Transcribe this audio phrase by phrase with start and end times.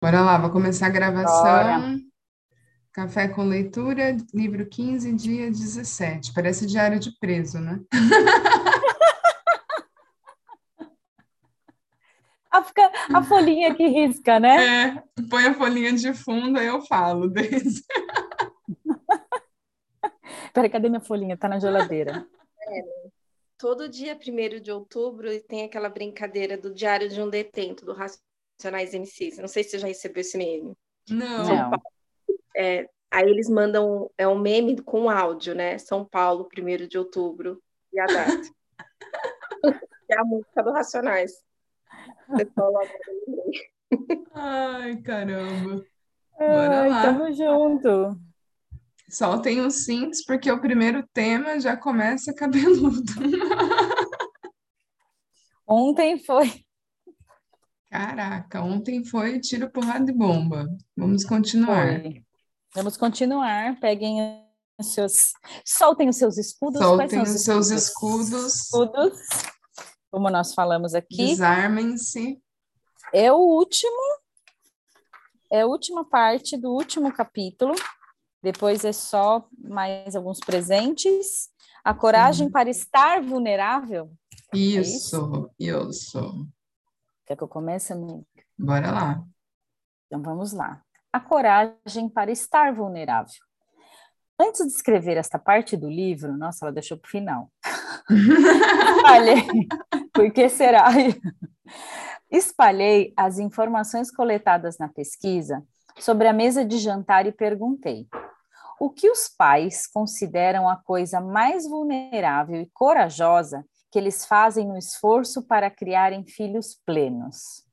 [0.00, 1.42] Bora lá, vou começar a gravação.
[1.42, 1.96] Bora.
[2.92, 6.32] Café com leitura, livro 15, dia 17.
[6.32, 7.80] Parece diário de preso, né?
[12.50, 14.86] A, fica- a folhinha que risca, né?
[14.86, 17.28] É, põe a folhinha de fundo, aí eu falo.
[17.28, 17.82] Desde...
[20.54, 21.36] Peraí, cadê minha folhinha?
[21.36, 22.26] Tá na geladeira.
[23.58, 27.92] Todo dia 1 de outubro tem aquela brincadeira do Diário de um Detento, do
[28.56, 29.38] Racionais MCs.
[29.38, 30.74] Não sei se você já recebeu esse meme.
[31.08, 31.44] Não.
[31.46, 31.70] Não.
[32.56, 35.78] É, aí eles mandam, é um meme com áudio, né?
[35.78, 38.42] São Paulo, 1 de outubro, e a data.
[40.08, 41.32] é a música do Racionais.
[44.32, 45.84] Ai, caramba.
[46.38, 47.02] Bora Ai, lá.
[47.02, 48.18] tamo junto.
[49.08, 53.12] Soltem os cintos, porque o primeiro tema já começa cabeludo.
[55.68, 56.65] Ontem foi.
[57.96, 60.68] Caraca, ontem foi tiro, porrada e bomba.
[60.94, 62.02] Vamos continuar.
[62.02, 62.22] Foi.
[62.74, 63.80] Vamos continuar.
[63.80, 64.18] Peguem
[64.78, 65.32] os seus.
[65.64, 66.78] Soltem os seus escudos.
[66.78, 69.18] Soltem são os seus escudos, Escudos.
[70.10, 71.16] Como nós falamos aqui.
[71.16, 72.38] desarmem-se.
[73.14, 74.20] É o último.
[75.50, 77.74] É a última parte do último capítulo.
[78.42, 81.48] Depois é só mais alguns presentes.
[81.82, 84.10] A coragem para estar vulnerável.
[84.52, 86.46] Isso, isso.
[87.26, 88.24] Quer que eu comece, amiga?
[88.56, 89.24] Bora lá.
[90.06, 90.80] Então vamos lá.
[91.12, 93.34] A coragem para estar vulnerável.
[94.38, 97.50] Antes de escrever esta parte do livro, nossa, ela deixou para o final.
[98.96, 99.68] Espalhei.
[100.12, 100.86] Por que será?
[102.30, 105.62] Espalhei as informações coletadas na pesquisa
[105.98, 108.06] sobre a mesa de jantar e perguntei:
[108.78, 113.64] o que os pais consideram a coisa mais vulnerável e corajosa
[113.96, 117.64] que eles fazem no esforço para criarem filhos plenos?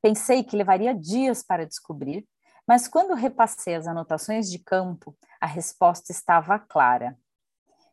[0.00, 2.26] Pensei que levaria dias para descobrir,
[2.66, 7.18] mas quando repassei as anotações de campo, a resposta estava clara.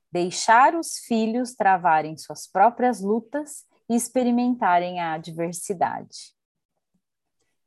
[0.10, 6.34] Deixar os filhos travarem suas próprias lutas e experimentarem a adversidade.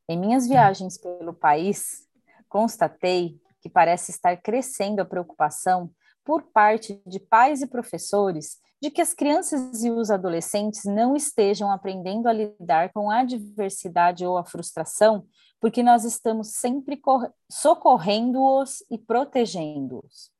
[0.08, 2.08] Em minhas viagens pelo país,
[2.48, 5.94] constatei que parece estar crescendo a preocupação
[6.24, 11.70] por parte de pais e professores de que as crianças e os adolescentes não estejam
[11.70, 15.24] aprendendo a lidar com a adversidade ou a frustração,
[15.60, 20.32] porque nós estamos sempre cor- socorrendo-os e protegendo-os.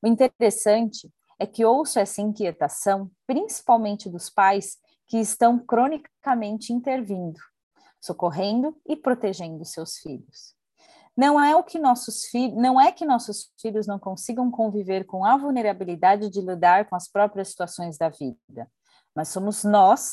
[0.00, 4.76] O interessante é que ouço essa inquietação, principalmente dos pais
[5.08, 7.40] que estão cronicamente intervindo,
[8.00, 10.57] socorrendo e protegendo seus filhos.
[11.18, 15.24] Não é o que nossos filhos, não é que nossos filhos não consigam conviver com
[15.24, 18.70] a vulnerabilidade de lidar com as próprias situações da vida,
[19.16, 20.12] mas somos nós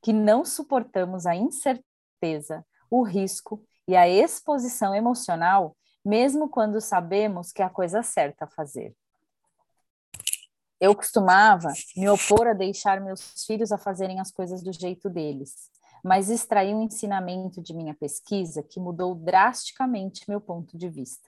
[0.00, 7.60] que não suportamos a incerteza, o risco e a exposição emocional, mesmo quando sabemos que
[7.60, 8.94] é a coisa certa a fazer.
[10.80, 15.68] Eu costumava me opor a deixar meus filhos a fazerem as coisas do jeito deles,
[16.04, 21.26] mas extraí um ensinamento de minha pesquisa que mudou drasticamente meu ponto de vista.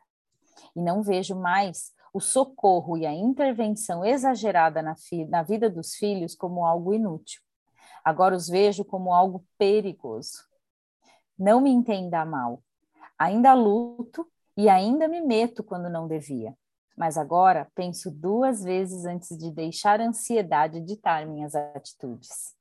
[0.76, 4.94] E não vejo mais o socorro e a intervenção exagerada na,
[5.30, 7.40] na vida dos filhos como algo inútil.
[8.04, 10.44] Agora os vejo como algo perigoso.
[11.38, 12.62] Não me entenda mal.
[13.18, 16.54] Ainda luto e ainda me meto quando não devia.
[16.94, 22.55] Mas agora penso duas vezes antes de deixar a ansiedade ditar minhas atitudes.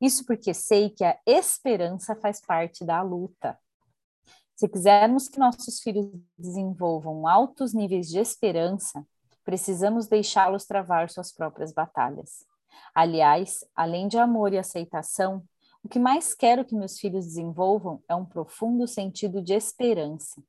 [0.00, 3.58] Isso porque sei que a esperança faz parte da luta.
[4.56, 6.06] Se quisermos que nossos filhos
[6.36, 9.06] desenvolvam altos níveis de esperança,
[9.44, 12.44] precisamos deixá-los travar suas próprias batalhas.
[12.94, 15.44] Aliás, além de amor e aceitação,
[15.82, 20.42] o que mais quero que meus filhos desenvolvam é um profundo sentido de esperança.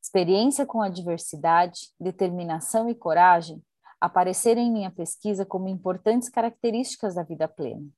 [0.00, 3.62] Experiência com adversidade, determinação e coragem
[4.00, 7.88] apareceram em minha pesquisa como importantes características da vida plena.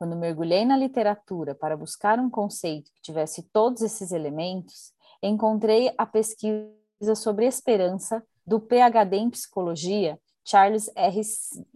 [0.00, 6.06] Quando mergulhei na literatura para buscar um conceito que tivesse todos esses elementos, encontrei a
[6.06, 11.20] pesquisa sobre esperança do PhD em psicologia Charles R.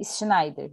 [0.02, 0.72] Schneider.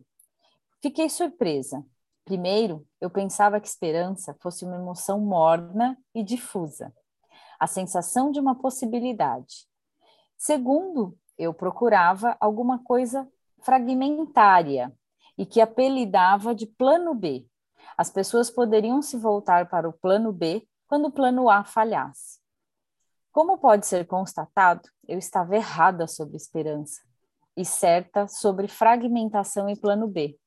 [0.81, 1.85] Fiquei surpresa.
[2.23, 6.93] Primeiro, eu pensava que esperança fosse uma emoção morna e difusa,
[7.59, 9.67] a sensação de uma possibilidade.
[10.37, 14.89] Segundo, eu procurava alguma coisa fragmentária
[15.41, 17.47] e que apelidava de plano B.
[17.97, 22.39] As pessoas poderiam se voltar para o plano B quando o plano A falhasse.
[23.31, 27.01] Como pode ser constatado, eu estava errada sobre esperança
[27.57, 30.37] e certa sobre fragmentação em plano B.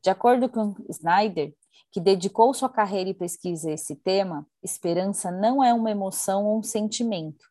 [0.00, 1.52] De acordo com Snyder,
[1.90, 6.60] que dedicou sua carreira e pesquisa a esse tema, esperança não é uma emoção ou
[6.60, 7.44] um sentimento.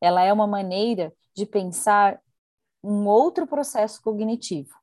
[0.00, 2.18] Ela é uma maneira de pensar
[2.82, 4.78] um outro processo cognitivo.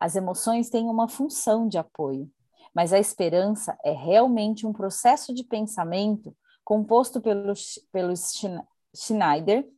[0.00, 2.28] As emoções têm uma função de apoio,
[2.74, 7.52] mas a esperança é realmente um processo de pensamento composto pelo,
[7.92, 8.14] pelo
[8.96, 9.68] Schneider,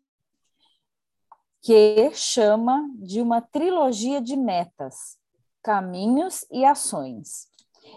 [1.61, 5.19] que chama de uma trilogia de metas,
[5.63, 7.49] caminhos e ações.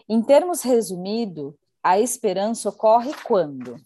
[0.10, 3.80] Em termos resumidos, a esperança ocorre quando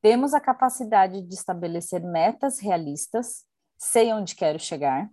[0.00, 3.44] temos a capacidade de estabelecer metas realistas,
[3.78, 5.10] sei onde quero chegar,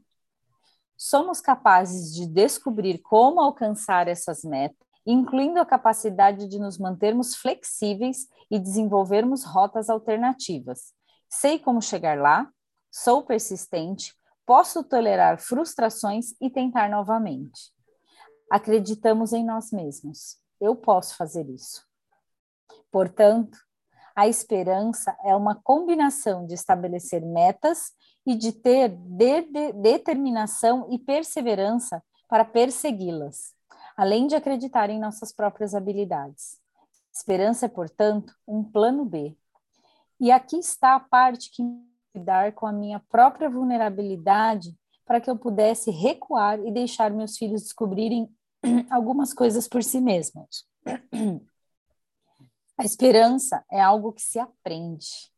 [1.03, 8.27] somos capazes de descobrir como alcançar essas metas, incluindo a capacidade de nos mantermos flexíveis
[8.50, 10.94] e desenvolvermos rotas alternativas.
[11.30, 12.48] Sei como chegar lá,
[12.92, 14.13] sou persistente,
[14.45, 17.71] posso tolerar frustrações e tentar novamente
[18.51, 20.38] acreditamos em nós mesmos.
[20.59, 21.88] Eu posso fazer isso.
[22.92, 23.57] Portanto,
[24.13, 27.94] a esperança é uma combinação de estabelecer metas
[28.25, 33.53] e de ter de de determinação e perseverança para persegui-las,
[33.97, 36.59] além de acreditar em nossas próprias habilidades.
[37.13, 39.35] Esperança é, portanto, um plano B.
[40.19, 41.63] E aqui está a parte que
[42.15, 44.75] lidar com a minha própria vulnerabilidade
[45.06, 48.29] para que eu pudesse recuar e deixar meus filhos descobrirem
[48.89, 50.65] algumas coisas por si mesmos.
[52.77, 55.29] A esperança é algo que se aprende.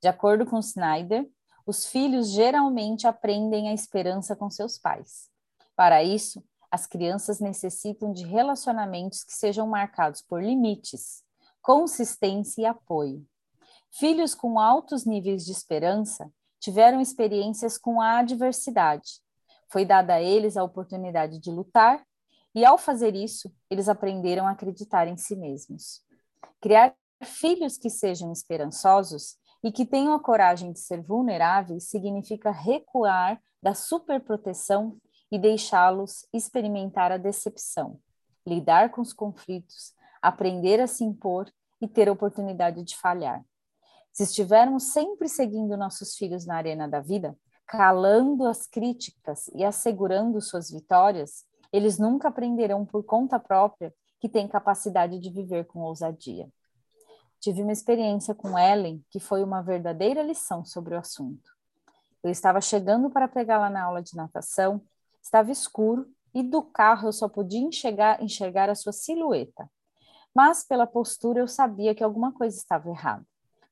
[0.00, 1.28] De acordo com Snyder,
[1.66, 5.30] os filhos geralmente aprendem a esperança com seus pais.
[5.76, 11.22] Para isso, as crianças necessitam de relacionamentos que sejam marcados por limites,
[11.60, 13.24] consistência e apoio.
[13.90, 19.20] Filhos com altos níveis de esperança tiveram experiências com a adversidade.
[19.68, 22.04] Foi dada a eles a oportunidade de lutar
[22.54, 26.02] e ao fazer isso, eles aprenderam a acreditar em si mesmos.
[26.60, 33.40] Criar filhos que sejam esperançosos e que tenham a coragem de ser vulneráveis significa recuar
[33.62, 34.96] da superproteção
[35.30, 37.98] e deixá-los experimentar a decepção,
[38.46, 41.50] lidar com os conflitos, aprender a se impor
[41.80, 43.44] e ter a oportunidade de falhar.
[44.12, 47.36] Se estivermos sempre seguindo nossos filhos na arena da vida,
[47.66, 54.46] calando as críticas e assegurando suas vitórias, eles nunca aprenderão por conta própria que têm
[54.46, 56.48] capacidade de viver com ousadia.
[57.42, 61.50] Tive uma experiência com Ellen que foi uma verdadeira lição sobre o assunto.
[62.22, 64.80] Eu estava chegando para pegá-la na aula de natação,
[65.20, 69.68] estava escuro e do carro eu só podia enxergar, enxergar a sua silhueta.
[70.34, 73.26] Mas pela postura eu sabia que alguma coisa estava errada.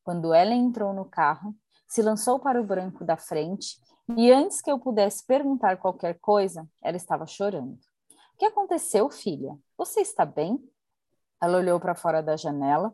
[0.04, 1.54] Quando Ellen entrou no carro,
[1.88, 3.80] se lançou para o branco da frente
[4.16, 7.78] e antes que eu pudesse perguntar qualquer coisa, ela estava chorando
[8.40, 9.54] que aconteceu, filha?
[9.76, 10.58] Você está bem?
[11.42, 12.90] Ela olhou para fora da janela,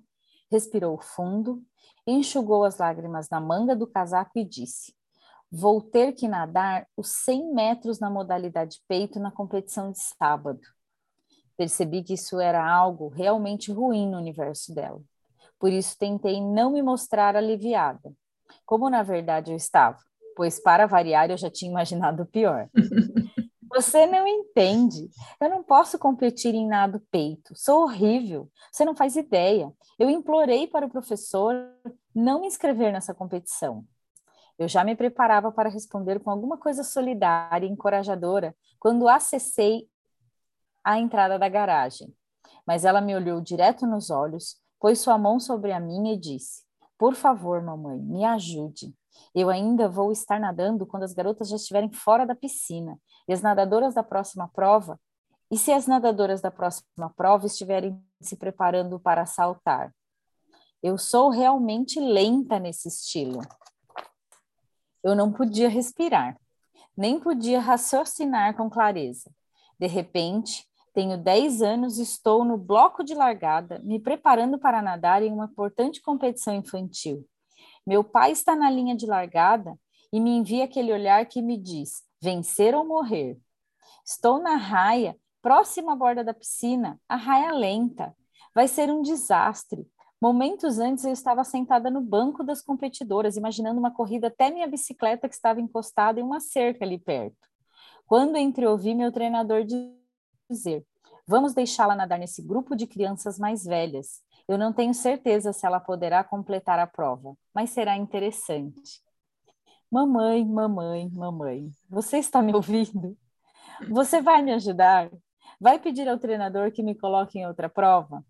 [0.51, 1.63] respirou fundo,
[2.07, 4.95] enxugou as lágrimas na manga do casaco e disse:
[5.51, 10.61] Vou ter que nadar os 100 metros na modalidade peito na competição de sábado.
[11.57, 15.01] Percebi que isso era algo realmente ruim no universo dela.
[15.59, 18.13] Por isso tentei não me mostrar aliviada,
[18.65, 19.99] como na verdade eu estava,
[20.37, 22.69] pois para variar eu já tinha imaginado o pior.
[23.77, 25.11] Você não entende.
[25.39, 27.55] Eu não posso competir em nado peito.
[27.55, 28.51] Sou horrível.
[28.73, 29.71] Você não faz ideia.
[29.99, 31.55] Eu implorei para o professor
[32.15, 33.85] não me inscrever nessa competição.
[34.59, 39.87] Eu já me preparava para responder com alguma coisa solidária e encorajadora quando acessei
[40.83, 42.17] a entrada da garagem.
[42.67, 46.63] Mas ela me olhou direto nos olhos, pôs sua mão sobre a minha e disse:
[46.97, 48.95] Por favor, mamãe, me ajude.
[49.35, 52.99] Eu ainda vou estar nadando quando as garotas já estiverem fora da piscina.
[53.29, 54.99] E as nadadoras da próxima prova?
[55.51, 59.95] E se as nadadoras da próxima prova estiverem se preparando para saltar?
[60.83, 63.41] Eu sou realmente lenta nesse estilo.
[65.03, 66.37] Eu não podia respirar,
[66.97, 69.31] nem podia raciocinar com clareza.
[69.79, 75.23] De repente, tenho 10 anos e estou no bloco de largada, me preparando para nadar
[75.23, 77.29] em uma importante competição infantil.
[77.87, 79.79] Meu pai está na linha de largada
[80.13, 83.39] e me envia aquele olhar que me diz: vencer ou morrer.
[84.05, 88.17] Estou na raia, próxima à borda da piscina, a raia lenta.
[88.55, 89.87] Vai ser um desastre.
[90.21, 95.29] Momentos antes eu estava sentada no banco das competidoras, imaginando uma corrida até minha bicicleta
[95.29, 97.37] que estava encostada em uma cerca ali perto.
[98.07, 99.65] Quando entreouvi meu treinador
[100.49, 100.85] dizer:
[101.29, 104.23] Vamos deixá-la nadar nesse grupo de crianças mais velhas.
[104.49, 109.03] Eu não tenho certeza se ela poderá completar a prova, mas será interessante.
[109.91, 113.17] Mamãe, mamãe, mamãe, você está me ouvindo?
[113.91, 115.11] Você vai me ajudar?
[115.61, 118.25] Vai pedir ao treinador que me coloque em outra prova?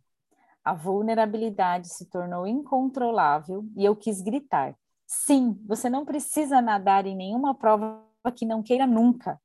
[0.65, 4.75] A vulnerabilidade se tornou incontrolável e eu quis gritar:
[5.07, 8.03] Sim, você não precisa nadar em nenhuma prova
[8.35, 9.41] que não queira nunca.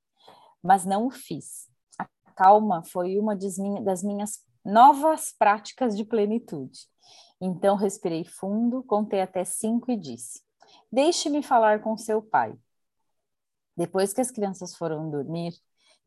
[0.64, 1.70] Mas não o fiz.
[2.00, 6.88] A calma foi uma das minhas novas práticas de plenitude.
[7.40, 10.42] Então respirei fundo, contei até cinco e disse:
[10.92, 12.56] Deixe-me falar com seu pai.
[13.76, 15.54] Depois que as crianças foram dormir,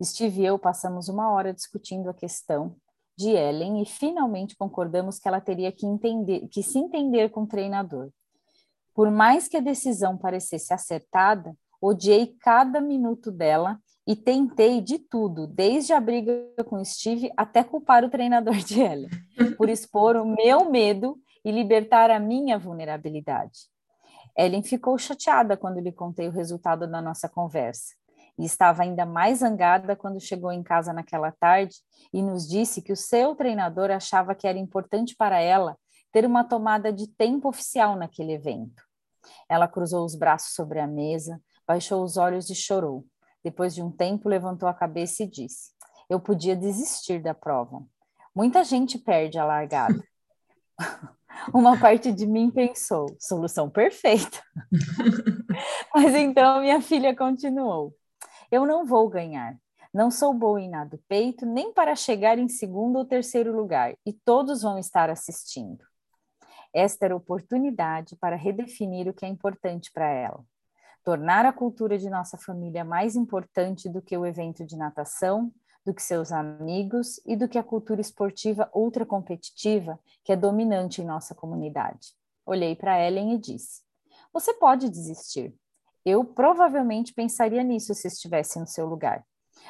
[0.02, 2.76] Steve e eu passamos uma hora discutindo a questão
[3.16, 7.46] de Ellen e finalmente concordamos que ela teria que entender, que se entender com o
[7.46, 8.10] treinador.
[8.92, 15.46] Por mais que a decisão parecesse acertada, odiei cada minuto dela e tentei de tudo,
[15.46, 16.32] desde a briga
[16.66, 19.10] com Steve até culpar o treinador de Ellen,
[19.56, 23.60] por expor o meu medo e libertar a minha vulnerabilidade.
[24.36, 27.94] Ellen ficou chateada quando lhe contei o resultado da nossa conversa
[28.38, 31.76] e estava ainda mais zangada quando chegou em casa naquela tarde
[32.12, 35.76] e nos disse que o seu treinador achava que era importante para ela
[36.12, 38.82] ter uma tomada de tempo oficial naquele evento.
[39.48, 43.04] Ela cruzou os braços sobre a mesa, baixou os olhos e chorou.
[43.44, 45.72] Depois de um tempo, levantou a cabeça e disse:
[46.08, 47.84] Eu podia desistir da prova.
[48.34, 50.02] Muita gente perde a largada.
[51.52, 54.42] Uma parte de mim pensou: solução perfeita.
[55.94, 57.94] Mas então minha filha continuou:
[58.50, 59.56] Eu não vou ganhar.
[59.92, 64.12] Não sou boa em nada peito, nem para chegar em segundo ou terceiro lugar, e
[64.12, 65.84] todos vão estar assistindo.
[66.74, 70.44] Esta era a oportunidade para redefinir o que é importante para ela.
[71.04, 75.52] Tornar a cultura de nossa família mais importante do que o evento de natação,
[75.84, 81.02] do que seus amigos e do que a cultura esportiva ultra competitiva que é dominante
[81.02, 82.14] em nossa comunidade.
[82.46, 83.82] Olhei para Ellen e disse:
[84.32, 85.54] Você pode desistir.
[86.04, 89.24] Eu provavelmente pensaria nisso se estivesse no seu lugar.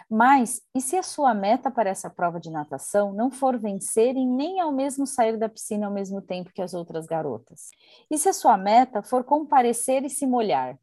[0.08, 4.26] Mas e se a sua meta para essa prova de natação não for vencer e
[4.26, 7.70] nem ao mesmo sair da piscina ao mesmo tempo que as outras garotas?
[8.10, 10.78] E se a sua meta for comparecer e se molhar?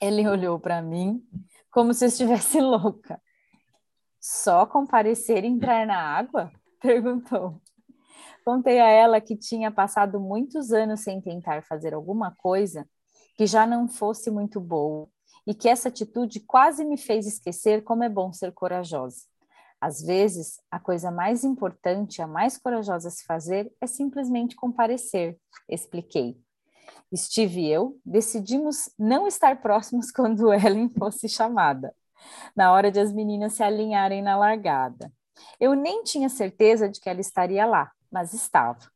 [0.00, 1.22] Ellen olhou para mim
[1.70, 3.20] como se estivesse louca.
[4.20, 6.52] Só comparecer e entrar na água?
[6.80, 7.60] perguntou.
[8.44, 12.88] Contei a ela que tinha passado muitos anos sem tentar fazer alguma coisa
[13.36, 15.08] que já não fosse muito boa
[15.46, 19.24] e que essa atitude quase me fez esquecer como é bom ser corajosa.
[19.80, 25.38] Às vezes, a coisa mais importante, a mais corajosa a se fazer é simplesmente comparecer,
[25.68, 26.36] expliquei.
[27.14, 31.94] Steve e eu decidimos não estar próximos quando Ellen fosse chamada,
[32.54, 35.12] na hora de as meninas se alinharem na largada.
[35.60, 38.90] Eu nem tinha certeza de que ela estaria lá, mas estava.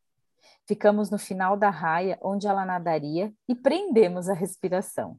[0.66, 5.18] Ficamos no final da raia onde ela nadaria e prendemos a respiração.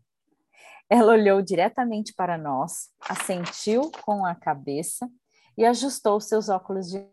[0.89, 5.09] Ela olhou diretamente para nós, assentiu com a cabeça
[5.57, 7.05] e ajustou seus óculos de.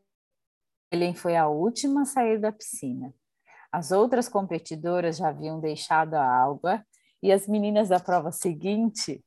[0.93, 3.15] Helen foi a última a sair da piscina.
[3.73, 6.85] As outras competidoras já haviam deixado a água
[7.23, 9.25] e as meninas da prova seguinte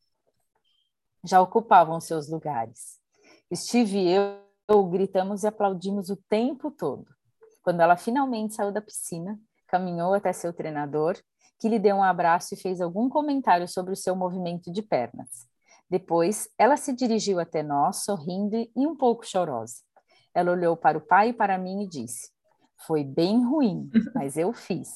[1.23, 2.99] já ocupavam seus lugares.
[3.53, 4.13] Steve e
[4.67, 7.05] eu gritamos e aplaudimos o tempo todo.
[7.61, 11.17] Quando ela finalmente saiu da piscina, caminhou até seu treinador
[11.57, 15.47] que lhe deu um abraço e fez algum comentário sobre o seu movimento de pernas.
[15.89, 19.75] Depois, ela se dirigiu até nós, sorrindo e um pouco chorosa.
[20.33, 22.32] Ela olhou para o pai e para mim e disse:
[22.85, 24.89] Foi bem ruim, mas eu fiz.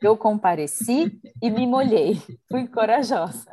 [0.00, 2.20] Eu compareci e me molhei.
[2.50, 3.50] Fui corajosa.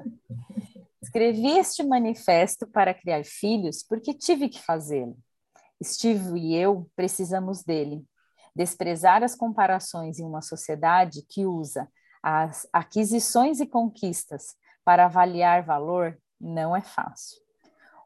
[1.01, 5.17] Escrevi este manifesto para criar filhos porque tive que fazê-lo.
[5.83, 8.03] Steve e eu precisamos dele.
[8.55, 11.87] Desprezar as comparações em uma sociedade que usa
[12.21, 17.41] as aquisições e conquistas para avaliar valor não é fácil.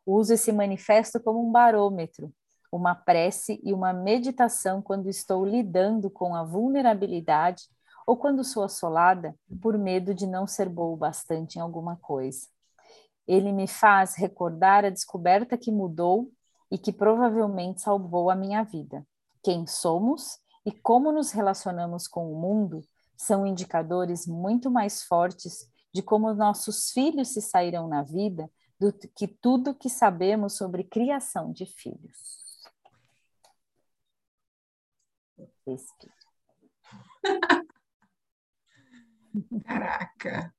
[0.05, 2.34] Uso esse manifesto como um barômetro,
[2.71, 7.63] uma prece e uma meditação quando estou lidando com a vulnerabilidade
[8.05, 12.47] ou quando sou assolada por medo de não ser boa o bastante em alguma coisa.
[13.27, 16.31] Ele me faz recordar a descoberta que mudou
[16.71, 19.05] e que provavelmente salvou a minha vida.
[19.43, 22.81] Quem somos e como nos relacionamos com o mundo
[23.17, 29.27] são indicadores muito mais fortes de como nossos filhos se sairão na vida do que
[29.27, 32.47] tudo que sabemos sobre criação de filhos.
[39.65, 40.53] Caraca!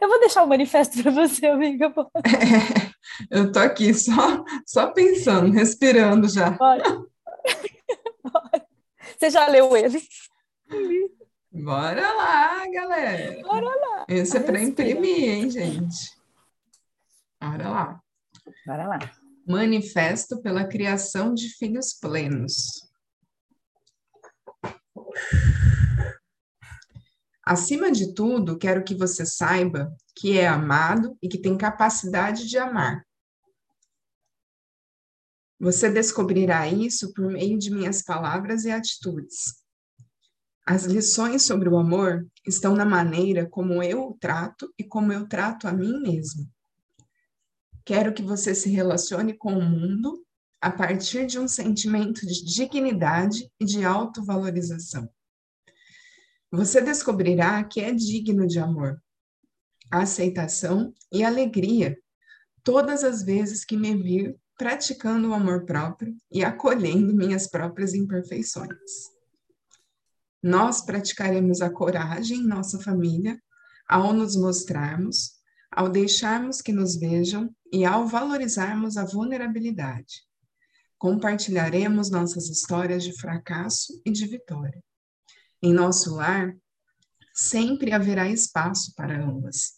[0.00, 1.92] Eu vou deixar o manifesto para você, amiga.
[2.24, 2.90] É,
[3.30, 6.50] eu tô aqui só, só pensando, respirando já.
[6.50, 7.04] Bora.
[9.18, 10.02] Você já leu ele?
[11.52, 13.42] Bora lá, galera.
[13.42, 14.06] Bora lá.
[14.08, 16.16] Esse é para imprimir, hein, gente?
[17.40, 18.00] Bora lá.
[18.66, 18.98] Bora lá.
[19.46, 22.89] Manifesto pela criação de filhos plenos.
[27.44, 32.58] Acima de tudo, quero que você saiba que é amado e que tem capacidade de
[32.58, 33.04] amar.
[35.58, 39.60] Você descobrirá isso por meio de minhas palavras e atitudes.
[40.66, 45.26] As lições sobre o amor estão na maneira como eu o trato e como eu
[45.26, 46.48] trato a mim mesmo.
[47.84, 50.24] Quero que você se relacione com o mundo
[50.60, 55.08] a partir de um sentimento de dignidade e de autovalorização.
[56.52, 59.00] Você descobrirá que é digno de amor,
[59.90, 61.96] aceitação e alegria
[62.62, 69.08] todas as vezes que me vir praticando o amor próprio e acolhendo minhas próprias imperfeições.
[70.42, 73.40] Nós praticaremos a coragem em nossa família
[73.88, 75.32] ao nos mostrarmos,
[75.70, 80.29] ao deixarmos que nos vejam e ao valorizarmos a vulnerabilidade.
[81.00, 84.84] Compartilharemos nossas histórias de fracasso e de vitória.
[85.62, 86.54] Em nosso lar,
[87.32, 89.76] sempre haverá espaço para ambas.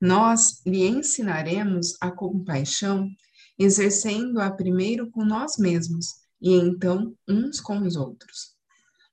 [0.00, 3.10] Nós lhe ensinaremos a compaixão,
[3.58, 6.06] exercendo-a primeiro com nós mesmos
[6.40, 8.54] e então uns com os outros.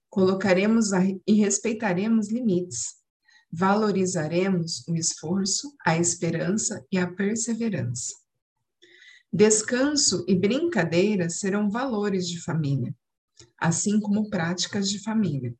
[0.07, 0.91] Colocaremos
[1.25, 2.97] e respeitaremos limites.
[3.51, 8.24] Valorizaremos o esforço, a esperança e a perseverança.
[9.31, 12.95] Descanso e brincadeira serão valores de família,
[13.57, 15.53] assim como práticas de família.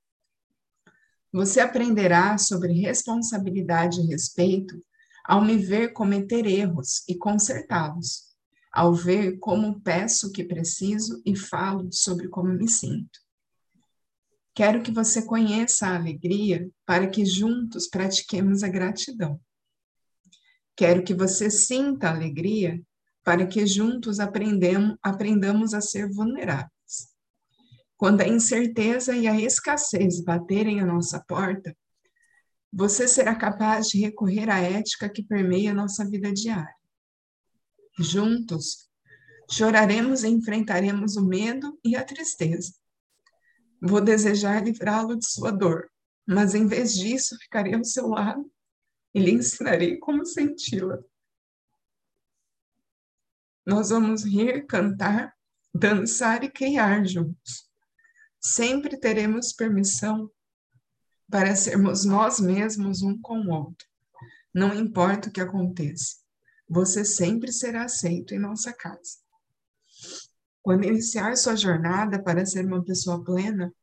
[1.31, 4.81] Você aprenderá sobre responsabilidade e respeito
[5.25, 8.36] ao me ver cometer erros e consertá-los,
[8.72, 13.19] ao ver como peço o que preciso e falo sobre como me sinto.
[14.53, 19.38] Quero que você conheça a alegria para que juntos pratiquemos a gratidão.
[20.77, 22.81] Quero que você sinta a alegria
[23.25, 26.72] para que juntos aprendamos a ser vulneráveis.
[27.98, 31.75] Quando a incerteza e a escassez baterem a nossa porta,
[32.72, 36.75] você será capaz de recorrer à ética que permeia nossa vida diária.
[38.00, 38.90] Juntos,
[39.50, 42.74] choraremos e enfrentaremos o medo e a tristeza
[43.81, 45.90] Vou desejar livrá-lo de sua dor,
[46.25, 48.50] mas em vez disso ficarei ao seu lado
[49.14, 51.03] e lhe ensinarei como senti-la.
[53.65, 55.33] Nós vamos rir, cantar,
[55.73, 57.69] dançar e criar juntos.
[58.39, 60.29] Sempre teremos permissão
[61.29, 63.87] para sermos nós mesmos um com o outro.
[64.53, 66.17] Não importa o que aconteça,
[66.69, 69.17] você sempre será aceito em nossa casa.
[70.61, 73.73] Quando iniciar sua jornada para ser uma pessoa plena,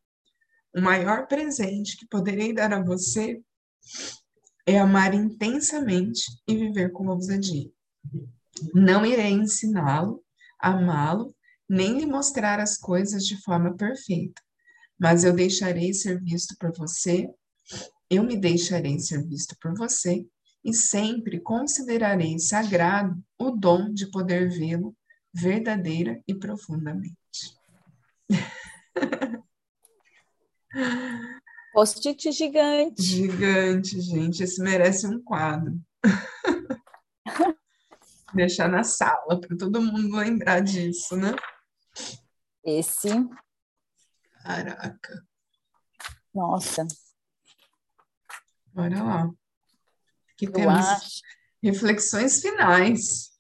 [0.75, 3.43] o maior presente que poderei dar a você
[4.65, 7.71] é amar intensamente e viver com ousadia.
[8.75, 10.23] Não irei ensiná-lo,
[10.59, 11.35] amá-lo,
[11.69, 14.41] nem lhe mostrar as coisas de forma perfeita,
[14.99, 17.29] mas eu deixarei ser visto por você,
[18.11, 20.27] eu me deixarei ser visto por você
[20.65, 24.95] e sempre considerarei sagrado o dom de poder vê-lo
[25.33, 27.17] verdadeira e profundamente.
[31.73, 33.03] Post-it gigante.
[33.03, 34.43] Gigante, gente.
[34.43, 35.81] Esse merece um quadro.
[38.35, 41.35] Deixar na sala para todo mundo lembrar disso, né?
[42.65, 43.09] Esse.
[44.43, 45.27] Caraca.
[46.35, 46.87] Nossa.
[48.73, 49.31] Bora lá.
[50.33, 51.21] Aqui Eu temos acho.
[51.63, 53.33] reflexões finais.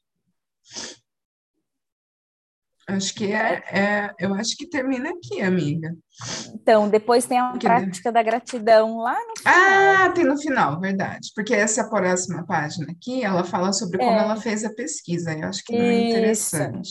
[2.94, 5.94] Acho que é, é, eu acho que termina aqui, amiga.
[6.54, 9.54] Então, depois tem a prática da gratidão lá no final.
[9.54, 11.30] Ah, tem no final, verdade.
[11.34, 14.18] Porque essa próxima página aqui, ela fala sobre como é.
[14.18, 15.32] ela fez a pesquisa.
[15.32, 16.90] Eu acho que não é interessante.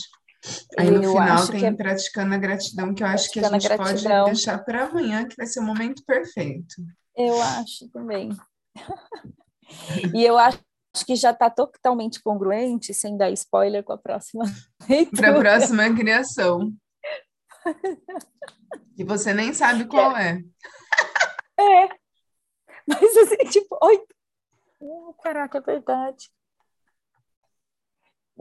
[0.76, 1.72] Aí no eu final tem é...
[1.72, 5.46] praticando a gratidão, que eu acho que a gente pode deixar para amanhã, que vai
[5.46, 6.74] ser o momento perfeito.
[7.16, 8.30] Eu acho também.
[10.14, 10.58] e eu acho
[10.94, 14.44] acho que já está totalmente congruente, sem dar spoiler com a próxima
[15.16, 16.72] Para a próxima criação.
[18.98, 20.42] e você nem sabe qual é.
[21.58, 21.88] É.
[22.86, 24.02] Mas assim, tipo, oi.
[24.80, 26.30] Oh, caraca, é verdade.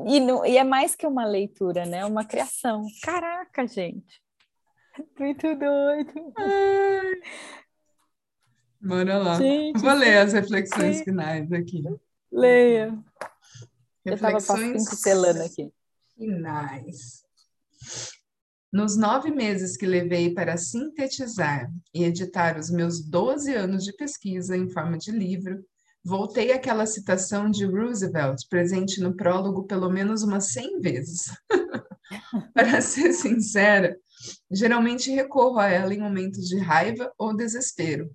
[0.08, 2.00] E, não, e é mais que uma leitura, né?
[2.00, 2.86] É uma criação.
[3.04, 4.22] Caraca, gente.
[5.20, 6.34] Muito doido.
[6.38, 7.22] Ai.
[8.82, 9.36] Bora lá.
[9.36, 11.04] Gente, Vou ler as reflexões sim.
[11.04, 11.84] finais aqui.
[12.32, 12.98] Leia.
[14.06, 15.72] Eu estava pincelando aqui.
[16.16, 17.24] Finais.
[18.72, 24.56] Nos nove meses que levei para sintetizar e editar os meus 12 anos de pesquisa
[24.56, 25.64] em forma de livro,
[26.04, 31.26] Voltei àquela citação de Roosevelt, presente no prólogo pelo menos umas 100 vezes.
[32.56, 33.96] Para ser sincera,
[34.50, 38.10] geralmente recorro a ela em momentos de raiva ou desespero,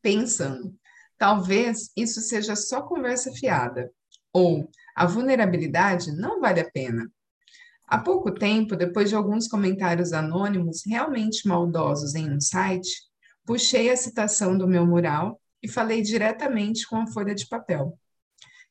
[0.00, 0.72] pensando,
[1.20, 3.92] talvez isso seja só conversa fiada,
[4.32, 7.12] ou a vulnerabilidade não vale a pena.
[7.86, 12.88] Há pouco tempo, depois de alguns comentários anônimos realmente maldosos em um site,
[13.44, 17.98] puxei a citação do meu mural e falei diretamente com a folha de papel.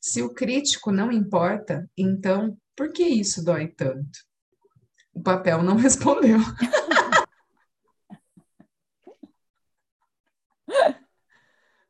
[0.02, 4.26] Se o crítico não importa, então por que isso dói tanto?
[5.14, 6.40] O papel não respondeu.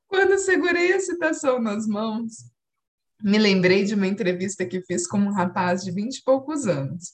[0.09, 0.39] Quando
[0.79, 2.45] segurei a citação nas mãos,
[3.21, 7.11] me lembrei de uma entrevista que fiz com um rapaz de vinte e poucos anos.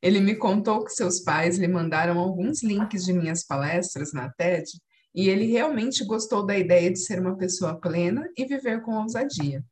[0.00, 4.70] Ele me contou que seus pais lhe mandaram alguns links de minhas palestras na TED
[5.12, 9.64] e ele realmente gostou da ideia de ser uma pessoa plena e viver com ousadia.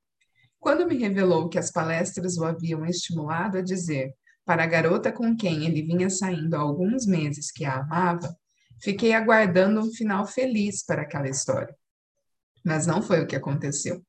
[0.59, 4.13] Quando me revelou que as palestras o haviam estimulado a dizer
[4.45, 8.37] para a garota com quem ele vinha saindo há alguns meses que a amava,
[8.83, 11.75] fiquei aguardando um final feliz para aquela história.
[12.67, 14.03] Mas não foi o que aconteceu.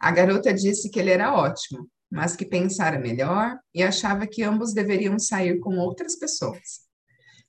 [0.00, 4.74] A garota disse que ele era ótimo, mas que pensara melhor e achava que ambos
[4.74, 6.80] deveriam sair com outras pessoas.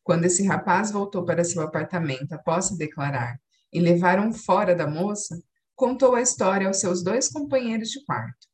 [0.03, 3.39] Quando esse rapaz voltou para seu apartamento após se declarar
[3.73, 5.35] e levaram fora da moça,
[5.75, 8.47] contou a história aos seus dois companheiros de quarto.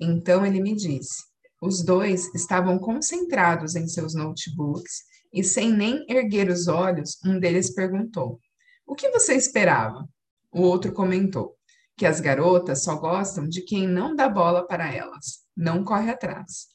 [0.00, 1.22] Então ele me disse:
[1.62, 7.72] os dois estavam concentrados em seus notebooks e, sem nem erguer os olhos, um deles
[7.72, 8.40] perguntou:
[8.84, 10.04] O que você esperava?
[10.52, 11.56] O outro comentou:
[11.96, 16.68] Que as garotas só gostam de quem não dá bola para elas, não corre atrás.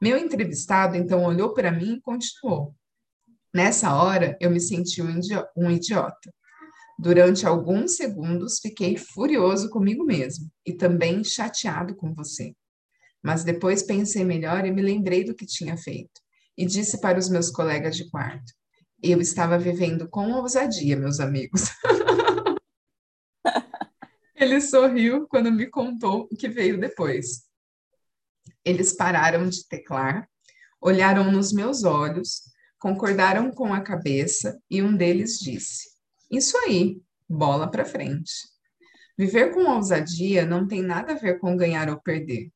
[0.00, 2.74] Meu entrevistado então olhou para mim e continuou:
[3.54, 5.02] Nessa hora, eu me senti
[5.56, 6.32] um idiota.
[6.98, 12.54] Durante alguns segundos, fiquei furioso comigo mesmo e também chateado com você.
[13.22, 16.20] Mas depois pensei melhor e me lembrei do que tinha feito.
[16.56, 18.52] E disse para os meus colegas de quarto:
[19.02, 21.70] Eu estava vivendo com ousadia, meus amigos.
[24.42, 27.44] Ele sorriu quando me contou o que veio depois.
[28.64, 30.28] Eles pararam de teclar,
[30.80, 32.52] olharam nos meus olhos
[32.82, 35.90] concordaram com a cabeça e um deles disse:
[36.28, 38.32] Isso aí, bola para frente.
[39.16, 42.50] Viver com ousadia não tem nada a ver com ganhar ou perder,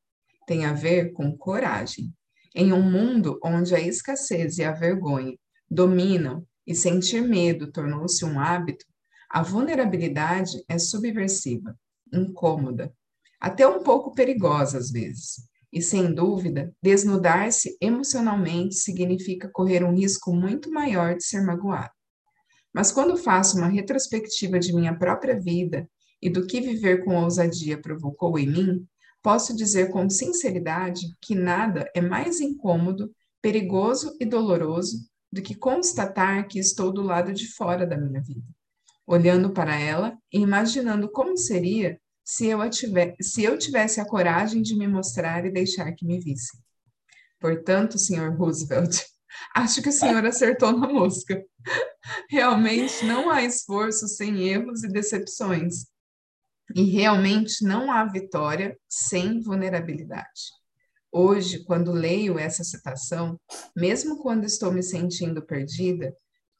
[0.45, 2.13] tem a ver com coragem.
[2.53, 5.37] Em um mundo onde a escassez e a vergonha
[5.71, 8.85] dominam e sentir medo tornou-se um hábito,
[9.29, 11.77] a vulnerabilidade é subversiva,
[12.13, 12.93] incômoda,
[13.39, 15.47] até um pouco perigosa às vezes.
[15.71, 21.91] E, sem dúvida, desnudar-se emocionalmente significa correr um risco muito maior de ser magoado.
[22.73, 25.89] Mas quando faço uma retrospectiva de minha própria vida
[26.21, 28.87] e do que viver com ousadia provocou em mim,
[29.21, 33.11] posso dizer com sinceridade que nada é mais incômodo,
[33.41, 38.47] perigoso e doloroso do que constatar que estou do lado de fora da minha vida,
[39.07, 44.61] olhando para ela e imaginando como seria se eu, tiver, se eu tivesse a coragem
[44.61, 46.59] de me mostrar e deixar que me vissem.
[47.39, 49.01] Portanto, senhor Roosevelt,
[49.55, 51.41] acho que o senhor acertou na mosca.
[52.29, 55.85] Realmente não há esforço sem erros e decepções.
[56.75, 60.51] E realmente não há vitória sem vulnerabilidade.
[61.09, 63.39] Hoje, quando leio essa citação,
[63.73, 66.13] mesmo quando estou me sentindo perdida,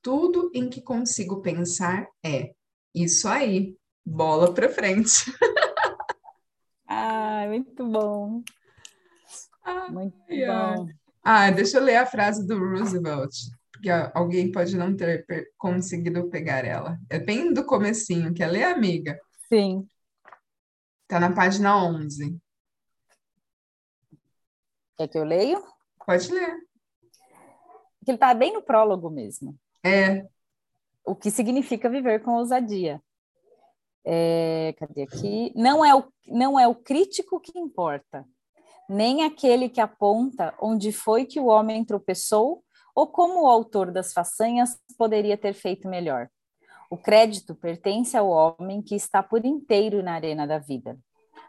[0.07, 2.53] tudo em que consigo pensar é:
[2.95, 5.25] isso aí, bola para frente.
[6.89, 8.41] Ah, muito bom.
[9.61, 10.87] Ah, muito bom.
[11.21, 13.29] Ah, deixa eu ler a frase do Roosevelt,
[13.73, 15.25] porque alguém pode não ter
[15.57, 16.97] conseguido pegar ela.
[17.09, 19.19] É bem do comecinho, quer ler, amiga?
[19.49, 19.85] Sim.
[21.03, 22.39] Está na página 11.
[24.97, 25.61] Quer que eu leio?
[26.05, 26.55] Pode ler.
[28.07, 29.59] Ele está bem no prólogo mesmo.
[29.87, 30.27] É.
[31.05, 33.01] O que significa viver com ousadia.
[34.05, 35.51] É, cadê aqui?
[35.55, 38.25] Não é, o, não é o crítico que importa,
[38.89, 42.63] nem aquele que aponta onde foi que o homem tropeçou
[42.95, 46.29] ou como o autor das façanhas poderia ter feito melhor.
[46.89, 50.97] O crédito pertence ao homem que está por inteiro na arena da vida,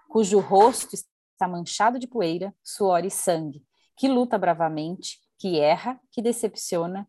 [0.08, 3.62] cujo rosto está manchado de poeira, suor e sangue,
[3.96, 7.08] que luta bravamente, que erra, que decepciona,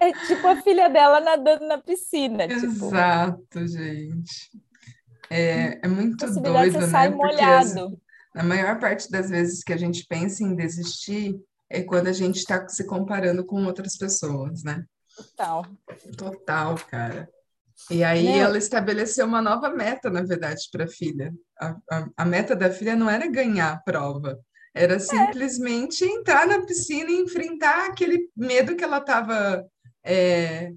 [0.00, 2.48] É tipo a filha dela nadando na piscina.
[2.48, 2.86] Tipo.
[2.86, 3.66] Exato, tipo.
[3.66, 4.50] gente.
[5.28, 6.86] É, é muito doido, você né?
[6.88, 8.00] sai molhado.
[8.34, 12.36] a maior parte das vezes que a gente pensa em desistir é quando a gente
[12.36, 14.84] está se comparando com outras pessoas, né?
[15.14, 15.66] Total.
[16.16, 17.28] Total, cara.
[17.88, 18.44] E aí Meu...
[18.44, 21.32] ela estabeleceu uma nova meta, na verdade, para a filha.
[22.16, 24.38] A, meta da filha não era ganhar a prova,
[24.74, 24.98] era é.
[24.98, 29.64] simplesmente entrar na piscina e enfrentar aquele medo que ela estava
[30.04, 30.72] é,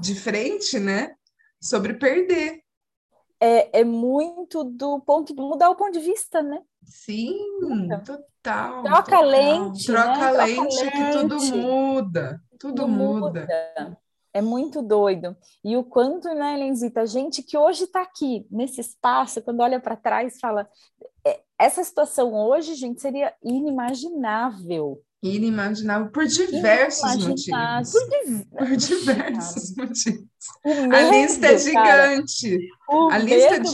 [0.00, 1.14] de frente, né?
[1.60, 2.62] Sobre perder.
[3.40, 6.60] É, é muito do ponto de mudar o ponto de vista, né?
[6.84, 7.38] Sim,
[8.04, 8.82] total.
[8.82, 9.24] Troca total.
[9.24, 9.86] lente.
[9.86, 10.32] Troca, né?
[10.32, 12.42] lente, Troca lente que tudo muda.
[12.58, 13.40] Tudo, tudo muda.
[13.40, 13.98] muda.
[14.32, 15.36] É muito doido.
[15.64, 19.96] E o quanto, né, Lenzita, gente que hoje está aqui, nesse espaço, quando olha para
[19.96, 20.68] trás, fala:
[21.26, 25.02] é, essa situação hoje, gente, seria inimaginável.
[25.20, 27.92] Inimaginável por diversos motivos.
[27.92, 30.28] Por, por diversos motivos.
[30.64, 32.58] Medo, a lista é gigante.
[33.10, 33.70] a lista de,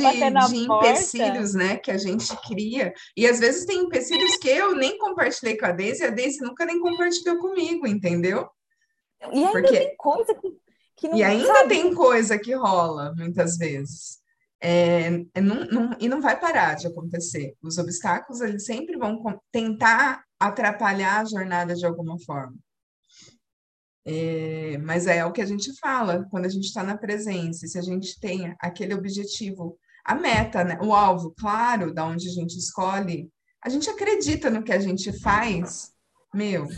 [0.49, 2.95] de empecilhos né, que a gente cria.
[3.15, 6.41] E às vezes tem empecilhos que eu nem compartilhei com a Deise, e a Deise
[6.41, 8.49] nunca nem compartilhou comigo, entendeu?
[9.21, 9.77] E ainda Porque...
[9.77, 10.53] tem coisa que,
[10.97, 11.69] que não E ainda sabe.
[11.69, 14.19] tem coisa que rola, muitas vezes.
[14.63, 17.55] É, é, não, não, e não vai parar de acontecer.
[17.63, 22.57] Os obstáculos, eles sempre vão tentar atrapalhar a jornada de alguma forma.
[24.07, 27.79] É, mas é o que a gente fala quando a gente está na presença, se
[27.79, 32.59] a gente tem aquele objetivo, a meta, né, o alvo claro da onde a gente
[32.59, 33.31] escolhe,
[33.63, 35.93] a gente acredita no que a gente faz,
[36.35, 36.69] meu,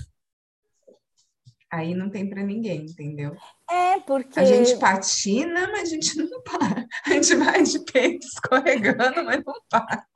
[1.68, 3.36] aí não tem para ninguém, entendeu?
[3.68, 4.38] É, porque.
[4.38, 6.86] A gente patina, mas a gente não para.
[7.04, 10.06] A gente vai de peito escorregando, mas não para.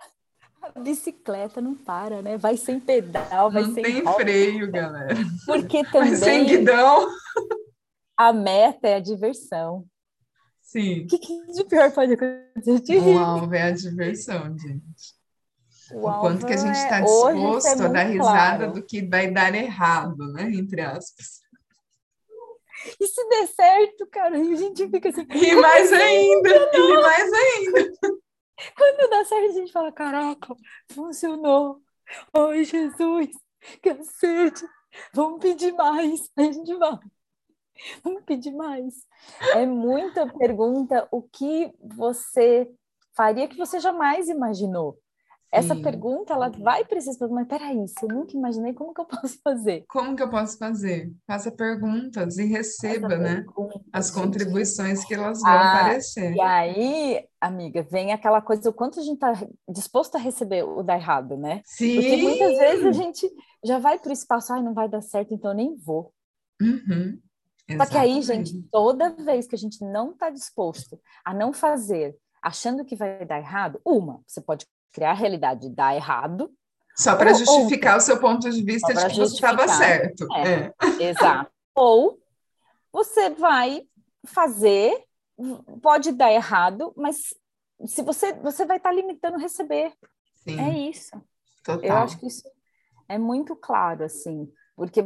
[0.74, 2.36] A bicicleta não para, né?
[2.36, 3.82] Vai sem pedal, vai não sem.
[3.82, 4.16] Tem roda.
[4.18, 5.14] freio, galera.
[5.46, 6.10] Porque também.
[6.14, 7.08] Vai sem guidão.
[8.16, 9.84] A meta é a diversão.
[10.62, 11.04] Sim.
[11.04, 12.98] O que, que de pior pode acontecer?
[12.98, 15.20] O alvo é a diversão, gente.
[15.92, 17.02] O, o quanto que a gente está é...
[17.02, 18.72] disposto é a dar risada claro.
[18.72, 20.50] do que vai dar errado, né?
[20.52, 21.40] Entre aspas.
[23.00, 25.26] E se der certo, cara, a gente fica assim.
[25.28, 27.92] E mais ainda, e mais ainda.
[29.00, 30.54] Quando dá certo, a gente fala: caraca,
[30.92, 31.80] funcionou.
[32.34, 33.30] Ai, Jesus,
[33.82, 34.66] cacete,
[35.14, 36.30] vamos pedir mais.
[36.36, 36.98] A gente vai.
[38.04, 39.06] Vamos pedir mais.
[39.54, 41.08] É muita pergunta.
[41.10, 42.70] O que você
[43.16, 44.98] faria que você jamais imaginou?
[45.52, 49.38] Essa pergunta, ela vai precisar, mas peraí, se eu nunca imaginei, como que eu posso
[49.42, 49.84] fazer?
[49.88, 51.12] Como que eu posso fazer?
[51.26, 53.44] Faça perguntas e receba, né?
[53.92, 56.34] As contribuições que elas vão ah, aparecer.
[56.34, 59.32] E aí, amiga, vem aquela coisa, o quanto a gente está
[59.68, 61.62] disposto a receber o dar errado, né?
[61.64, 61.96] Sim!
[61.96, 63.30] Porque muitas vezes a gente
[63.64, 66.12] já vai para o espaço, ai, não vai dar certo, então eu nem vou.
[66.62, 67.18] Uhum.
[67.76, 72.16] Só que aí, gente, toda vez que a gente não está disposto a não fazer,
[72.42, 76.50] achando que vai dar errado, uma, você pode criar a realidade dar errado.
[76.96, 80.26] Só para justificar ou, o seu ponto de vista de que você estava certo.
[80.34, 80.72] É, é.
[81.10, 81.50] Exato.
[81.74, 82.18] ou
[82.92, 83.82] você vai
[84.26, 85.04] fazer,
[85.80, 87.32] pode dar errado, mas
[87.86, 89.92] se você, você vai estar tá limitando receber.
[90.44, 90.60] Sim.
[90.60, 91.10] É isso.
[91.64, 91.84] Total.
[91.84, 92.48] Eu acho que isso
[93.08, 95.02] é muito claro, assim, porque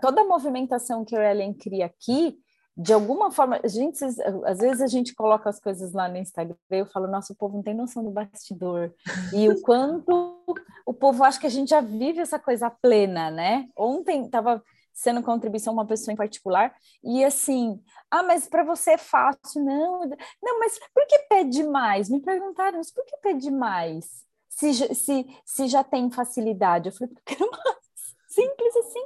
[0.00, 2.38] toda a movimentação que o Ellen cria aqui
[2.76, 6.56] de alguma forma, a gente, às vezes a gente coloca as coisas lá no Instagram
[6.70, 8.92] e eu falo, nossa, o povo não tem noção do bastidor.
[9.32, 10.42] E o quanto
[10.84, 13.68] o povo acha que a gente já vive essa coisa plena, né?
[13.76, 18.98] Ontem estava sendo contribuição uma pessoa em particular e assim, ah, mas para você é
[18.98, 20.08] fácil, não,
[20.42, 22.08] não, mas por que pede mais?
[22.08, 24.24] Me perguntaram, mas por que pede mais?
[24.48, 27.64] Se, se, se já tem facilidade, eu falei, porque não mais.
[28.28, 29.04] Simples assim.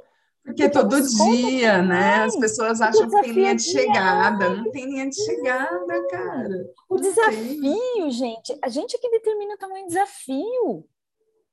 [0.49, 2.23] Porque todo dia, né?
[2.23, 4.49] As pessoas acham que tem linha de chegada.
[4.49, 6.71] Não tem linha de chegada, cara.
[6.89, 10.85] O desafio, gente, a gente é que determina o tamanho do desafio.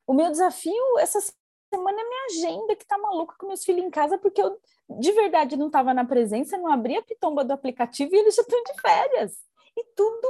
[0.06, 1.20] O meu desafio essa
[1.70, 4.58] semana é minha agenda, que tá maluca com meus filhos em casa, porque eu
[4.98, 8.42] de verdade não estava na presença, não abri a pitomba do aplicativo e eles já
[8.42, 9.34] estão de férias.
[9.76, 10.26] E tudo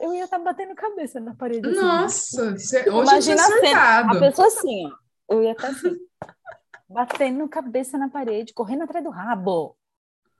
[0.00, 1.68] eu ia estar tá batendo cabeça na parede.
[1.68, 2.76] Assim, Nossa, assim.
[2.76, 5.34] hoje Imagina a, cena, a pessoa assim, ó.
[5.34, 5.98] Eu ia estar tá assim
[6.88, 9.76] batendo cabeça na parede, correndo atrás do rabo.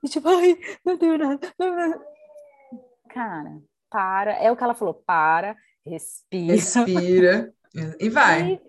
[0.03, 1.39] E tipo, ai, não tenho nada.
[3.09, 4.33] Cara, para.
[4.33, 5.55] É o que ela falou, para,
[5.85, 6.53] respira.
[6.53, 7.53] Respira.
[7.99, 8.59] E vai.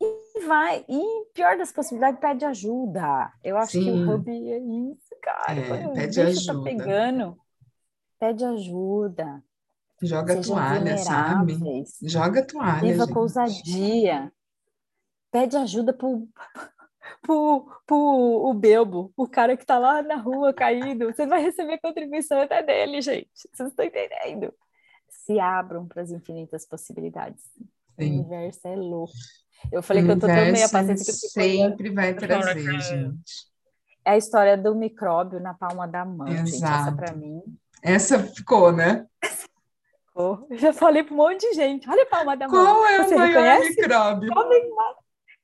[0.00, 0.84] E, e vai.
[0.88, 3.32] E pior das possibilidades, pede ajuda.
[3.44, 3.84] Eu acho Sim.
[3.84, 5.60] que o hub é isso, cara.
[5.60, 6.54] É, pede tá ajuda.
[6.54, 7.38] Tá pegando,
[8.18, 9.44] pede ajuda.
[10.02, 11.84] Joga Sejam toalha, sabe?
[12.02, 12.82] Joga toalha.
[12.82, 13.14] Leva gente.
[13.14, 14.32] com ousadia.
[15.30, 16.26] Pede ajuda pro,
[17.22, 21.06] pro, pro o Belbo, o cara que tá lá na rua caído.
[21.06, 23.30] Você vai receber contribuição até dele, gente.
[23.34, 24.52] Vocês estão entendendo?
[25.08, 27.42] Se abram para as infinitas possibilidades.
[27.98, 28.18] Sim.
[28.18, 29.12] O universo é louco.
[29.72, 33.48] Eu falei o que eu tô tão meia paciência que eu sempre vai trazer, gente.
[34.04, 36.46] É a história do micróbio na palma da mão, Exato.
[36.46, 36.64] gente.
[36.64, 37.42] Essa para mim.
[37.82, 39.06] Essa ficou, né?
[39.22, 40.46] Ficou.
[40.48, 41.88] Eu já falei para um monte de gente.
[41.90, 42.64] Olha a palma da mão.
[42.64, 43.80] Qual é Você o maior reconhece?
[43.80, 44.32] micróbio?
[44.32, 44.48] Qual,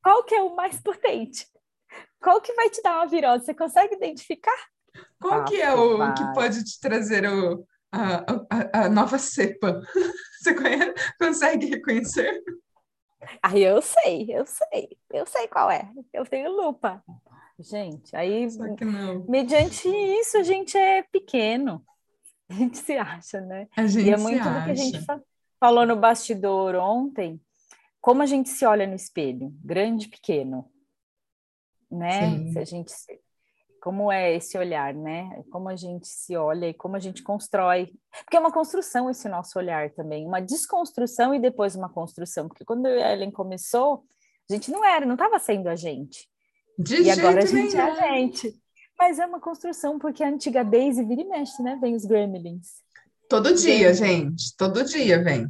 [0.03, 1.47] qual que é o mais potente?
[2.25, 3.45] Qual que vai te dar uma virose?
[3.45, 4.57] Você consegue identificar?
[5.21, 6.15] Qual ah, que é o vai.
[6.15, 9.83] que pode te trazer o, a, a, a nova cepa?
[10.41, 12.43] Você conhece, consegue reconhecer?
[13.43, 15.91] Aí eu sei, eu sei, eu sei qual é.
[16.15, 17.03] Eu tenho lupa.
[17.59, 18.49] Gente, aí
[19.29, 21.85] mediante isso a gente é pequeno.
[22.47, 23.67] A gente se acha, né?
[23.75, 25.01] A gente e é muito do que a gente
[25.59, 27.41] falou no bastidor ontem,
[28.03, 30.71] como a gente se olha no espelho, grande, pequeno
[31.95, 32.31] né?
[32.31, 32.53] Sim.
[32.53, 32.93] Se a gente
[33.85, 35.45] como é esse olhar, né?
[35.51, 37.93] Como a gente se olha e como a gente constrói.
[38.25, 42.49] Porque é uma construção esse nosso olhar também, uma desconstrução e depois uma construção.
[42.49, 44.03] Porque quando a Ellen começou,
[44.49, 46.27] a gente não era, não estava sendo a gente.
[46.79, 48.59] De e agora a gente é a gente.
[48.99, 51.77] Mas é uma construção, porque a antiga Daisy vira e mexe, né?
[51.79, 52.83] Vem os gremlins.
[53.29, 54.57] Todo dia, gente.
[54.57, 55.47] Todo dia vem.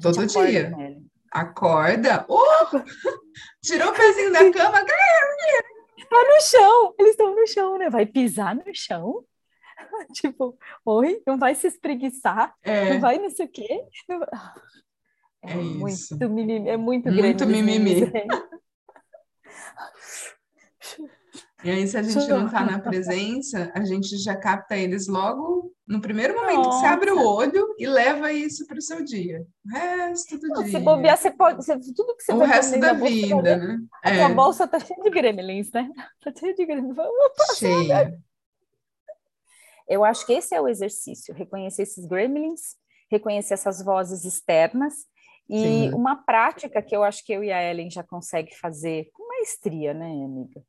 [0.00, 0.70] Todo dia.
[0.70, 2.26] Né, Acorda.
[2.28, 2.84] Uh!
[3.62, 4.78] Tirou o pezinho da cama.
[6.12, 6.94] Tá no chão.
[6.98, 7.88] Eles estão no chão, né?
[7.88, 9.24] Vai pisar no chão.
[10.12, 12.94] tipo, oi, não vai se espreguiçar, é.
[12.94, 13.80] não vai não sei o quê.
[15.44, 18.12] É, é muito mimimi, é muito, muito mimimi.
[21.64, 25.72] E aí, se a gente não está na presença, a gente já capta eles logo
[25.92, 26.70] no primeiro momento Nossa.
[26.70, 29.46] que você abre o olho e leva isso para o seu dia.
[29.66, 30.72] O resto do não, dia.
[30.72, 31.56] Se bobear, você pode.
[31.56, 33.78] Você, tudo que você O resto da vida, bolsa, né?
[34.02, 34.18] A é.
[34.18, 35.90] sua bolsa tá cheia de gremlins, né?
[36.24, 36.96] Tá cheia de gremlins.
[37.56, 38.18] Cheia.
[39.86, 42.76] Eu acho que esse é o exercício: reconhecer esses gremlins,
[43.10, 44.94] reconhecer essas vozes externas.
[45.50, 45.94] E Sim.
[45.94, 49.92] uma prática que eu acho que eu e a Ellen já consegue fazer com maestria,
[49.92, 50.62] né, amiga?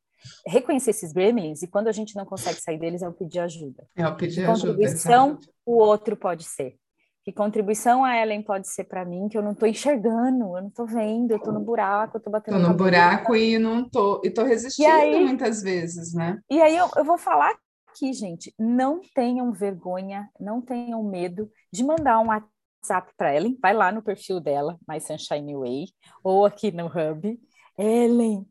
[0.45, 3.85] Reconhecer esses gremlins e quando a gente não consegue sair deles é o pedir ajuda.
[3.95, 4.73] É o pedir que ajuda.
[4.73, 6.75] Contribuição o outro pode ser.
[7.23, 10.67] Que contribuição a Ellen pode ser para mim que eu não estou enxergando, eu não
[10.67, 12.57] estou vendo, eu estou no buraco, eu estou batendo.
[12.57, 16.41] Estou no buraco e não tô e tô resistindo e aí, muitas vezes, né?
[16.49, 17.55] E aí eu, eu vou falar
[17.87, 23.73] aqui, gente, não tenham vergonha, não tenham medo de mandar um WhatsApp para Ellen, vai
[23.73, 25.85] lá no perfil dela, My Sunshine Way,
[26.21, 27.39] ou aqui no Hub.
[27.77, 28.45] Ellen,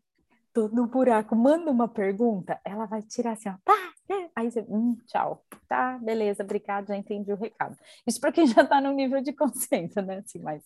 [0.54, 4.28] no buraco, manda uma pergunta, ela vai tirar assim, ó, tá, é.
[4.36, 7.76] aí você, hum, tchau, tá, beleza, obrigado, já entendi o recado.
[8.06, 10.62] Isso para quem já está no nível de consciência, né, assim, mas,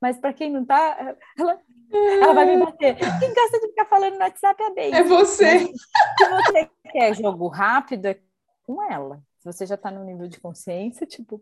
[0.00, 1.60] mas para quem não está, ela,
[1.92, 2.96] ela vai me bater.
[2.96, 4.96] Quem gosta de ficar falando no WhatsApp é Deise.
[4.96, 5.58] É você.
[5.60, 8.18] Se você quer jogo rápido, é
[8.64, 9.22] com ela.
[9.38, 11.40] Se você já está no nível de consciência, tipo...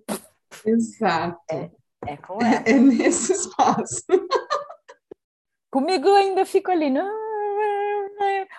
[0.65, 1.41] Exato.
[1.51, 1.71] É,
[2.07, 2.63] é com ela.
[2.67, 4.05] É, é nesse espaço.
[5.71, 7.26] Comigo ainda fico ali, não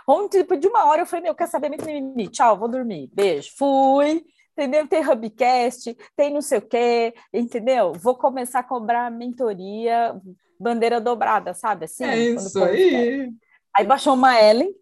[0.07, 1.69] Ontem, depois de uma hora, eu falei, meu, quer saber?
[1.69, 3.09] Mimimi, tchau, vou dormir.
[3.13, 3.51] Beijo.
[3.57, 4.87] Fui, entendeu?
[4.87, 7.91] Tem Hubcast, tem não sei o quê, entendeu?
[7.91, 10.15] Vou começar a cobrar mentoria,
[10.57, 11.85] bandeira dobrada, sabe?
[11.85, 12.89] Assim, é isso aí.
[12.89, 13.29] Quer.
[13.75, 14.73] Aí baixou uma Ellen.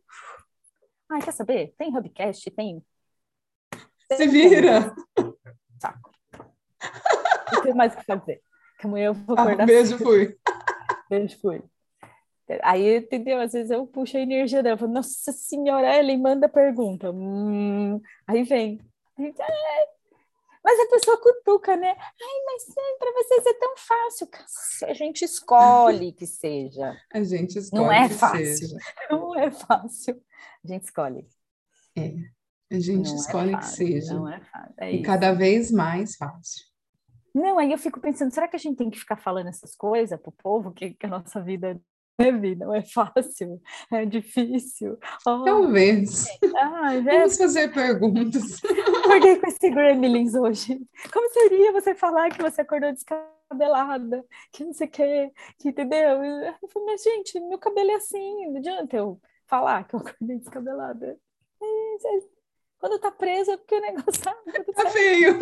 [1.11, 1.73] Ai, quer saber?
[1.75, 2.83] Tem Hubcast, tem.
[4.13, 4.95] Se vira.
[5.81, 6.11] Saco.
[7.51, 8.41] Não tem mais o que fazer.
[8.79, 9.63] Que amanhã eu vou ah, acordar.
[9.63, 10.37] Ah, beijo, fui.
[11.09, 11.63] Beijo, fui.
[12.61, 13.39] Aí, entendeu?
[13.39, 17.11] Às vezes eu puxo a energia dela, falo, nossa senhora, Ellen, manda pergunta.
[17.11, 18.79] Hum, aí vem.
[20.63, 21.89] Mas a pessoa cutuca, né?
[21.89, 22.65] Ai, mas
[22.99, 24.29] para vocês é tão fácil.
[24.89, 26.95] A gente escolhe que seja.
[27.13, 27.83] A gente escolhe.
[27.83, 28.45] Não é fácil.
[28.45, 28.77] Seja.
[29.11, 30.21] Não é fácil.
[30.63, 31.27] A gente escolhe.
[31.97, 32.13] É.
[32.71, 34.13] A gente não é escolhe é fácil, que seja.
[34.15, 34.73] Não é fácil.
[34.79, 36.65] É e cada vez mais fácil.
[37.33, 40.19] Não, aí eu fico pensando, será que a gente tem que ficar falando essas coisas
[40.19, 41.79] pro povo, que, que a nossa vida
[42.19, 44.97] leve, não é fácil, é difícil.
[45.25, 46.25] Oh, Talvez.
[46.57, 48.61] Ai, Vamos fazer perguntas.
[49.03, 50.79] Acordei com esse gremlins hoje.
[51.11, 56.23] Como seria você falar que você acordou descabelada, que não sei o quê, que entendeu?
[56.23, 60.37] Eu falei, mas gente, meu cabelo é assim, não adianta eu falar que eu acordei
[60.37, 61.17] descabelada.
[61.61, 62.35] É,
[62.79, 64.35] quando tá preso é porque o negócio tá,
[64.75, 65.39] tá feio.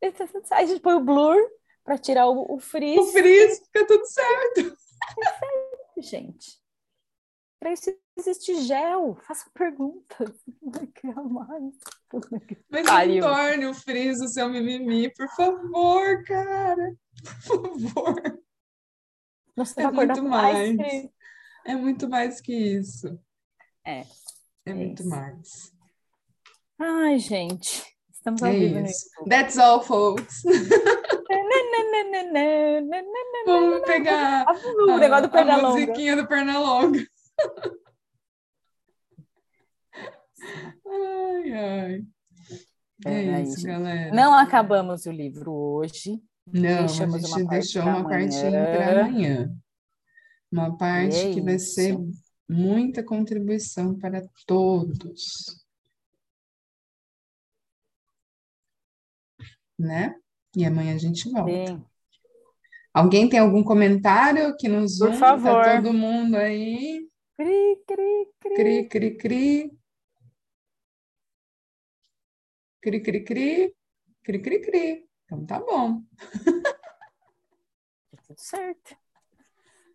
[0.00, 1.36] É, a gente põe o blur
[1.84, 2.98] para tirar o, o frizz.
[2.98, 4.76] O frizz, fica tudo certo.
[5.14, 6.58] Perfeito, gente.
[7.58, 9.16] Para isso existe gel.
[9.26, 10.30] Faça perguntas.
[10.62, 11.74] Não mais.
[12.70, 16.96] Mas não torne o friso o seu mimimi, por favor, cara.
[17.46, 18.40] Por favor.
[19.56, 20.76] Você é muito mais.
[20.76, 21.10] mais
[21.66, 23.18] É muito mais que isso.
[23.84, 24.00] É.
[24.00, 24.06] É,
[24.66, 25.10] é muito isso.
[25.10, 25.72] mais.
[26.78, 27.84] Ai, gente.
[28.12, 29.08] Estamos ao é vivo isso.
[29.28, 30.42] That's all, folks.
[33.46, 34.46] Vamos pegar
[34.88, 37.06] o negócio do a, a musiquinha do Pernalonga.
[40.86, 42.04] ai, ai.
[43.06, 44.14] É, é isso, galera.
[44.14, 46.20] Não acabamos o livro hoje.
[46.46, 49.54] Não, Deixamos a gente deixou uma partinha para amanhã.
[50.50, 51.96] Uma parte é que vai ser
[52.48, 55.64] muita contribuição para todos.
[59.78, 60.14] Né?
[60.56, 61.50] E amanhã a gente volta.
[61.50, 61.84] Sim.
[62.92, 65.62] Alguém tem algum comentário que nos Por favor.
[65.62, 67.08] Tá todo mundo aí?
[67.36, 68.54] Cri, cri, cri.
[68.54, 69.78] Cri, cri, cri.
[72.80, 73.74] Cri, cri, cri.
[74.24, 75.08] Cri, cri, cri.
[75.24, 76.02] Então tá bom.
[78.10, 78.96] Tá tudo certo.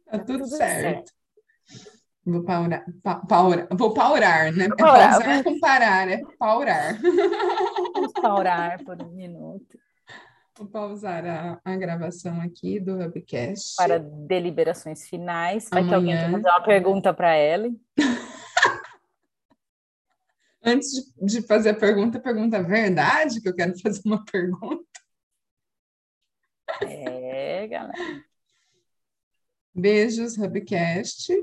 [0.06, 0.82] Tá, tá tudo, tudo certo.
[0.82, 1.14] certo.
[2.26, 4.66] Vou paurar, pa, paurar, vou paurar, né?
[4.66, 5.02] É paurar.
[5.02, 7.02] É pausar com parar, é paurar.
[7.94, 9.78] Vamos paurar por um minuto.
[10.64, 13.76] Vou pausar a, a gravação aqui do Hubcast.
[13.76, 15.68] Para deliberações finais.
[15.70, 15.90] Vai Amanhã.
[15.90, 17.82] que alguém quer fazer uma pergunta para Ellen.
[20.64, 24.88] Antes de, de, fazer a pergunta, pergunta verdade, que eu quero fazer uma pergunta.
[26.82, 28.24] É, galera.
[29.76, 31.34] Beijos, Hubcast.